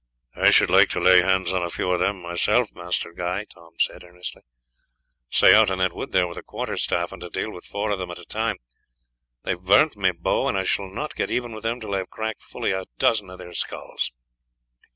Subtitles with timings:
[0.35, 3.73] "I should like to lay hands on a few of them myself, Master Guy," Tom
[3.79, 4.41] said earnestly,
[5.29, 7.91] "say out in that wood there with a quarter staff, and to deal with four
[7.91, 8.57] of them at a time.
[9.43, 11.99] They have burnt my bow, and I shall not get even with them till I
[11.99, 14.11] have cracked fully a dozen of their skulls."